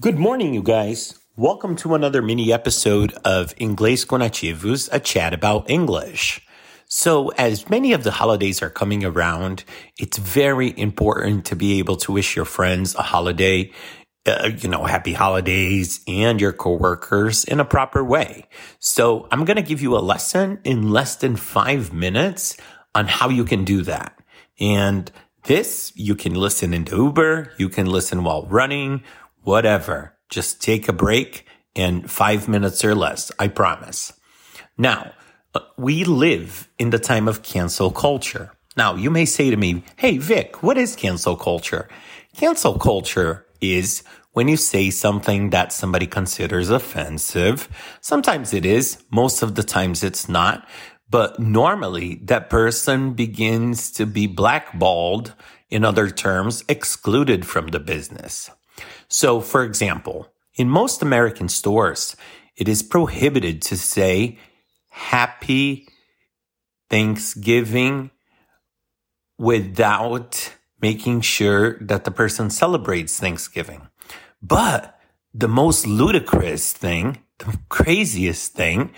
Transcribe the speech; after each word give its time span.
Good 0.00 0.18
morning, 0.18 0.52
you 0.52 0.62
guys. 0.62 1.20
Welcome 1.36 1.76
to 1.76 1.94
another 1.94 2.20
mini 2.20 2.52
episode 2.52 3.12
of 3.24 3.54
Inglês 3.58 4.04
com 4.04 4.18
Nativos, 4.18 4.88
a 4.90 4.98
chat 4.98 5.32
about 5.32 5.70
English. 5.70 6.44
So, 6.88 7.28
as 7.38 7.70
many 7.70 7.92
of 7.92 8.02
the 8.02 8.10
holidays 8.10 8.60
are 8.60 8.70
coming 8.70 9.04
around, 9.04 9.62
it's 9.96 10.18
very 10.18 10.76
important 10.76 11.44
to 11.44 11.54
be 11.54 11.78
able 11.78 11.94
to 11.98 12.10
wish 12.10 12.34
your 12.34 12.44
friends 12.44 12.96
a 12.96 13.02
holiday, 13.02 13.70
uh, 14.26 14.50
you 14.58 14.68
know, 14.68 14.82
happy 14.82 15.12
holidays 15.12 16.00
and 16.08 16.40
your 16.40 16.52
coworkers 16.52 17.44
in 17.44 17.60
a 17.60 17.64
proper 17.64 18.02
way. 18.02 18.48
So, 18.80 19.28
I'm 19.30 19.44
going 19.44 19.58
to 19.58 19.62
give 19.62 19.80
you 19.80 19.96
a 19.96 20.02
lesson 20.02 20.58
in 20.64 20.90
less 20.90 21.14
than 21.14 21.36
five 21.36 21.92
minutes 21.92 22.56
on 22.96 23.06
how 23.06 23.28
you 23.28 23.44
can 23.44 23.62
do 23.62 23.82
that. 23.82 24.18
And 24.58 25.12
this, 25.44 25.92
you 25.94 26.16
can 26.16 26.34
listen 26.34 26.74
in 26.74 26.86
Uber, 26.86 27.52
you 27.58 27.68
can 27.68 27.86
listen 27.86 28.24
while 28.24 28.46
running, 28.46 29.04
whatever. 29.44 30.16
Just 30.28 30.60
take 30.60 30.88
a 30.88 30.92
break 30.92 31.46
in 31.74 32.06
five 32.08 32.48
minutes 32.48 32.84
or 32.84 32.94
less. 32.94 33.30
I 33.38 33.48
promise. 33.48 34.12
Now, 34.76 35.12
uh, 35.54 35.60
we 35.76 36.04
live 36.04 36.68
in 36.78 36.90
the 36.90 36.98
time 36.98 37.28
of 37.28 37.42
cancel 37.42 37.90
culture. 37.90 38.52
Now, 38.76 38.96
you 38.96 39.10
may 39.10 39.24
say 39.24 39.50
to 39.50 39.56
me, 39.56 39.84
Hey, 39.96 40.18
Vic, 40.18 40.62
what 40.62 40.76
is 40.76 40.96
cancel 40.96 41.36
culture? 41.36 41.88
Cancel 42.36 42.78
culture 42.78 43.46
is 43.60 44.02
when 44.32 44.48
you 44.48 44.56
say 44.56 44.90
something 44.90 45.50
that 45.50 45.72
somebody 45.72 46.06
considers 46.08 46.70
offensive. 46.70 47.68
Sometimes 48.00 48.52
it 48.52 48.66
is. 48.66 49.04
Most 49.10 49.42
of 49.42 49.54
the 49.54 49.62
times 49.62 50.02
it's 50.02 50.28
not. 50.28 50.66
But 51.08 51.38
normally 51.38 52.16
that 52.24 52.50
person 52.50 53.12
begins 53.12 53.92
to 53.92 54.06
be 54.06 54.26
blackballed. 54.26 55.34
In 55.70 55.84
other 55.84 56.10
terms, 56.10 56.64
excluded 56.68 57.46
from 57.46 57.68
the 57.68 57.80
business. 57.80 58.50
So, 59.14 59.40
for 59.40 59.62
example, 59.62 60.26
in 60.56 60.68
most 60.68 61.00
American 61.00 61.48
stores, 61.48 62.16
it 62.56 62.66
is 62.66 62.82
prohibited 62.82 63.62
to 63.62 63.76
say 63.76 64.40
happy 64.90 65.86
Thanksgiving 66.90 68.10
without 69.38 70.56
making 70.82 71.20
sure 71.20 71.78
that 71.78 72.02
the 72.02 72.10
person 72.10 72.50
celebrates 72.50 73.20
Thanksgiving. 73.20 73.86
But 74.42 74.98
the 75.32 75.46
most 75.46 75.86
ludicrous 75.86 76.72
thing, 76.72 77.22
the 77.38 77.56
craziest 77.68 78.54
thing 78.54 78.92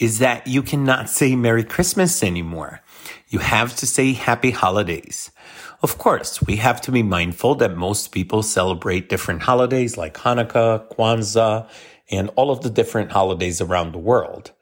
is 0.00 0.18
that 0.18 0.48
you 0.48 0.62
cannot 0.64 1.08
say 1.08 1.36
Merry 1.36 1.62
Christmas 1.62 2.24
anymore. 2.24 2.80
You 3.28 3.38
have 3.38 3.76
to 3.76 3.86
say 3.86 4.14
Happy 4.14 4.50
Holidays. 4.50 5.30
Of 5.82 5.96
course, 5.96 6.42
we 6.42 6.56
have 6.56 6.80
to 6.82 6.92
be 6.92 7.02
mindful 7.02 7.54
that 7.56 7.76
most 7.76 8.12
people 8.12 8.42
celebrate 8.42 9.08
different 9.08 9.42
holidays 9.42 9.96
like 9.96 10.14
Hanukkah, 10.14 10.86
Kwanzaa, 10.94 11.68
and 12.10 12.30
all 12.36 12.50
of 12.50 12.60
the 12.60 12.68
different 12.68 13.12
holidays 13.12 13.62
around 13.62 13.92
the 13.92 13.98
world. 13.98 14.52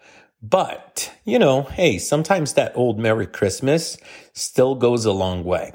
But, 0.41 1.13
you 1.25 1.41
know, 1.41 1.63
hey, 1.63 1.99
sometimes 1.99 2.53
that 2.53 2.77
old 2.77 3.01
Merry 3.01 3.27
Christmas 3.27 3.99
still 4.33 4.77
goes 4.77 5.05
a 5.05 5.13
long 5.13 5.43
way. 5.43 5.73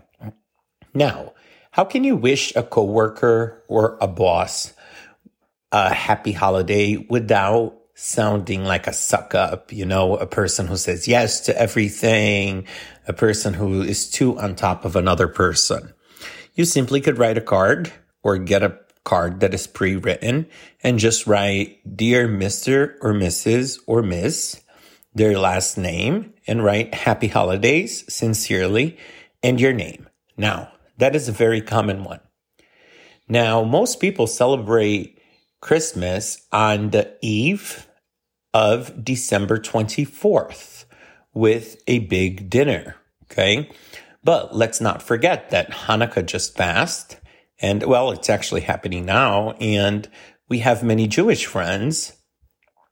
Now, 0.94 1.34
how 1.72 1.84
can 1.84 2.06
you 2.06 2.16
wish 2.16 2.56
a 2.56 2.64
coworker 2.64 3.64
or 3.68 3.98
a 4.00 4.08
boss 4.08 4.74
a 5.74 5.94
happy 5.94 6.32
holiday 6.32 6.96
without 7.10 7.76
sounding 7.96 8.64
like 8.64 8.88
a 8.88 8.94
suck 8.94 9.36
up, 9.36 9.72
you 9.72 9.86
know, 9.86 10.16
a 10.18 10.26
person 10.26 10.68
who 10.68 10.78
says 10.78 11.08
yes 11.08 11.40
to 11.42 11.60
everything, 11.60 12.68
a 13.08 13.14
person 13.14 13.54
who 13.54 13.82
is 13.82 14.10
too 14.10 14.38
on 14.40 14.56
top 14.56 14.86
of 14.86 14.96
another 14.96 15.28
person. 15.28 15.94
You 16.56 16.66
simply 16.66 17.02
could 17.02 17.18
write 17.18 17.38
a 17.38 17.42
card 17.42 17.92
or 18.24 18.38
get 18.38 18.64
a 18.64 18.80
card 19.04 19.42
that 19.42 19.54
is 19.54 19.68
pre-written 19.68 20.48
and 20.82 21.00
just 21.00 21.28
write 21.28 21.80
dear 21.98 22.28
Mr. 22.28 22.96
or 23.02 23.14
Mrs. 23.14 23.80
or 23.86 24.02
Miss, 24.02 24.62
their 25.14 25.38
last 25.38 25.78
name 25.78 26.34
and 26.48 26.64
write 26.64 26.94
happy 26.94 27.28
holidays 27.28 28.04
sincerely 28.12 28.98
and 29.44 29.60
your 29.60 29.74
name. 29.74 30.08
Now, 30.38 30.72
that 30.98 31.16
is 31.16 31.28
a 31.28 31.34
very 31.34 31.62
common 31.62 32.04
one. 32.04 32.20
Now, 33.28 33.64
most 33.64 34.00
people 34.00 34.28
celebrate 34.28 35.20
Christmas 35.64 36.46
on 36.52 36.90
the 36.90 37.16
eve 37.22 37.88
of 38.54 39.02
December 39.02 39.58
24th 39.58 40.84
with 41.34 41.82
a 41.88 42.00
big 42.00 42.50
dinner. 42.50 42.98
Okay. 43.24 43.72
But 44.26 44.54
let's 44.54 44.82
not 44.82 45.02
forget 45.02 45.52
that 45.52 45.72
Hanukkah 45.72 46.26
just 46.26 46.58
passed. 46.58 47.18
And 47.62 47.82
well, 47.84 48.12
it's 48.12 48.30
actually 48.30 48.60
happening 48.60 49.06
now. 49.06 49.52
And 49.52 50.10
we 50.50 50.60
have 50.60 50.84
many 50.84 51.08
Jewish 51.08 51.46
friends. 51.46 52.12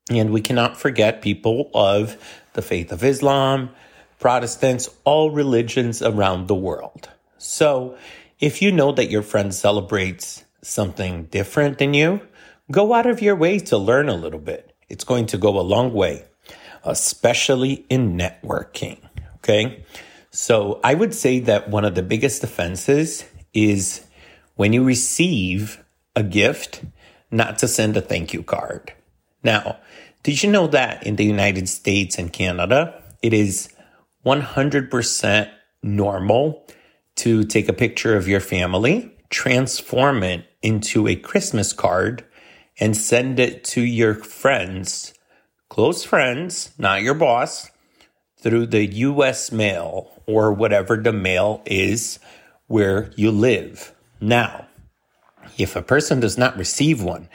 And 0.09 0.31
we 0.31 0.39
cannot 0.39 0.77
forget 0.77 1.21
people 1.21 1.71
of 1.73 2.15
the 2.53 2.61
faith 2.61 2.93
of 2.93 3.03
Islam, 3.03 3.71
Protestants, 4.17 4.87
all 5.03 5.29
religions 5.29 6.01
around 6.01 6.47
the 6.47 6.55
world. 6.55 7.09
So 7.37 7.97
if 8.39 8.61
you 8.61 8.71
know 8.71 8.93
that 8.93 9.11
your 9.11 9.23
friend 9.23 9.53
celebrates 9.53 10.45
something 10.61 11.25
different 11.25 11.77
than 11.77 11.93
you, 11.93 12.21
Go 12.71 12.93
out 12.93 13.05
of 13.05 13.21
your 13.21 13.35
way 13.35 13.59
to 13.59 13.77
learn 13.77 14.07
a 14.09 14.15
little 14.15 14.39
bit. 14.39 14.73
It's 14.89 15.03
going 15.03 15.25
to 15.27 15.37
go 15.37 15.59
a 15.59 15.61
long 15.61 15.93
way, 15.93 16.25
especially 16.83 17.85
in 17.89 18.17
networking. 18.17 18.99
Okay. 19.35 19.83
So 20.31 20.79
I 20.83 20.93
would 20.93 21.13
say 21.13 21.39
that 21.41 21.69
one 21.69 21.83
of 21.83 21.95
the 21.95 22.03
biggest 22.03 22.43
offenses 22.43 23.25
is 23.53 24.05
when 24.55 24.71
you 24.71 24.83
receive 24.83 25.83
a 26.15 26.23
gift, 26.23 26.83
not 27.29 27.57
to 27.59 27.67
send 27.67 27.97
a 27.97 28.01
thank 28.01 28.33
you 28.33 28.43
card. 28.43 28.93
Now, 29.43 29.79
did 30.23 30.41
you 30.41 30.49
know 30.51 30.67
that 30.67 31.05
in 31.05 31.15
the 31.15 31.25
United 31.25 31.67
States 31.67 32.17
and 32.17 32.31
Canada, 32.31 33.01
it 33.21 33.33
is 33.33 33.69
100% 34.25 35.51
normal 35.83 36.65
to 37.15 37.43
take 37.43 37.67
a 37.67 37.73
picture 37.73 38.15
of 38.15 38.27
your 38.27 38.39
family, 38.39 39.11
transform 39.29 40.23
it 40.23 40.45
into 40.61 41.07
a 41.07 41.15
Christmas 41.15 41.73
card, 41.73 42.23
and 42.81 42.97
send 42.97 43.39
it 43.39 43.63
to 43.63 43.81
your 43.81 44.15
friends, 44.15 45.13
close 45.69 46.03
friends, 46.03 46.73
not 46.79 47.03
your 47.03 47.13
boss, 47.13 47.69
through 48.39 48.65
the 48.65 48.85
US 48.87 49.51
mail 49.51 50.23
or 50.25 50.51
whatever 50.51 50.97
the 50.97 51.13
mail 51.13 51.61
is 51.65 52.17
where 52.65 53.11
you 53.15 53.29
live. 53.29 53.93
Now, 54.19 54.67
if 55.57 55.75
a 55.75 55.83
person 55.83 56.19
does 56.19 56.39
not 56.39 56.57
receive 56.57 57.03
one, 57.03 57.29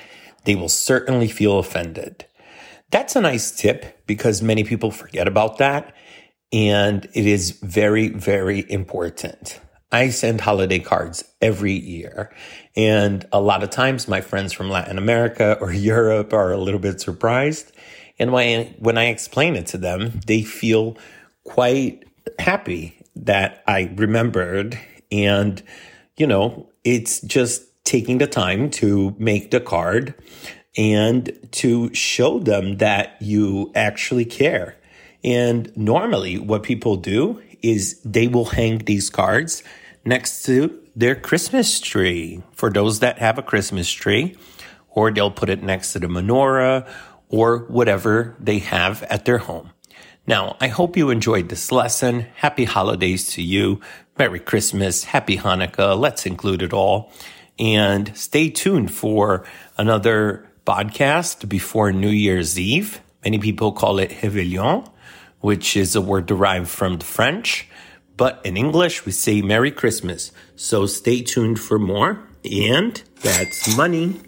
they 0.44 0.56
will 0.56 0.68
certainly 0.68 1.28
feel 1.28 1.60
offended. 1.60 2.26
That's 2.90 3.14
a 3.14 3.20
nice 3.20 3.52
tip 3.52 4.04
because 4.06 4.42
many 4.42 4.64
people 4.64 4.90
forget 4.90 5.28
about 5.28 5.58
that. 5.58 5.94
And 6.52 7.04
it 7.14 7.26
is 7.26 7.52
very, 7.62 8.08
very 8.08 8.64
important. 8.70 9.60
I 9.92 10.08
send 10.10 10.40
holiday 10.40 10.78
cards 10.78 11.24
every 11.40 11.72
year. 11.72 12.34
And 12.76 13.24
a 13.32 13.40
lot 13.40 13.62
of 13.62 13.70
times 13.70 14.08
my 14.08 14.20
friends 14.20 14.52
from 14.52 14.68
Latin 14.68 14.98
America 14.98 15.56
or 15.60 15.72
Europe 15.92 16.32
are 16.32 16.52
a 16.52 16.58
little 16.58 16.80
bit 16.80 17.00
surprised. 17.00 17.72
And 18.18 18.32
when, 18.32 18.98
I 18.98 19.06
explain 19.06 19.56
it 19.56 19.66
to 19.68 19.78
them, 19.78 20.20
they 20.26 20.42
feel 20.42 20.96
quite 21.44 22.04
happy 22.38 22.98
that 23.14 23.62
I 23.66 23.92
remembered. 23.94 24.78
And, 25.12 25.62
you 26.16 26.26
know, 26.26 26.68
it's 26.82 27.20
just 27.20 27.62
taking 27.84 28.18
the 28.18 28.26
time 28.26 28.70
to 28.70 29.14
make 29.18 29.50
the 29.50 29.60
card 29.60 30.14
and 30.76 31.32
to 31.52 31.92
show 31.94 32.38
them 32.38 32.78
that 32.78 33.16
you 33.20 33.70
actually 33.74 34.24
care. 34.24 34.76
And 35.22 35.74
normally 35.76 36.38
what 36.38 36.62
people 36.62 36.96
do 36.96 37.40
is 37.72 38.00
they 38.04 38.28
will 38.28 38.46
hang 38.46 38.78
these 38.78 39.10
cards 39.10 39.62
next 40.04 40.44
to 40.44 40.80
their 40.94 41.14
Christmas 41.14 41.80
tree 41.80 42.42
for 42.52 42.70
those 42.70 43.00
that 43.00 43.18
have 43.18 43.38
a 43.38 43.42
Christmas 43.42 43.90
tree, 43.90 44.36
or 44.88 45.10
they'll 45.10 45.30
put 45.30 45.50
it 45.50 45.62
next 45.62 45.92
to 45.92 45.98
the 45.98 46.06
menorah 46.06 46.88
or 47.28 47.66
whatever 47.68 48.36
they 48.38 48.58
have 48.60 49.02
at 49.04 49.24
their 49.24 49.38
home. 49.38 49.70
Now, 50.26 50.56
I 50.60 50.68
hope 50.68 50.96
you 50.96 51.10
enjoyed 51.10 51.48
this 51.48 51.70
lesson. 51.70 52.26
Happy 52.36 52.64
holidays 52.64 53.30
to 53.32 53.42
you. 53.42 53.80
Merry 54.18 54.40
Christmas. 54.40 55.04
Happy 55.04 55.36
Hanukkah. 55.36 55.98
Let's 55.98 56.26
include 56.26 56.62
it 56.62 56.72
all. 56.72 57.12
And 57.58 58.16
stay 58.16 58.50
tuned 58.50 58.92
for 58.92 59.46
another 59.78 60.50
podcast 60.66 61.48
before 61.48 61.92
New 61.92 62.10
Year's 62.10 62.58
Eve. 62.58 63.00
Many 63.24 63.38
people 63.38 63.72
call 63.72 63.98
it 63.98 64.10
Réveillon, 64.10 64.90
which 65.40 65.76
is 65.76 65.94
a 65.94 66.00
word 66.00 66.26
derived 66.26 66.68
from 66.68 66.98
the 66.98 67.04
French. 67.04 67.68
But 68.16 68.40
in 68.44 68.56
English, 68.56 69.04
we 69.04 69.12
say 69.12 69.42
Merry 69.42 69.70
Christmas. 69.70 70.32
So 70.56 70.86
stay 70.86 71.22
tuned 71.22 71.60
for 71.60 71.78
more. 71.78 72.26
And 72.50 73.02
that's 73.22 73.76
money. 73.76 74.20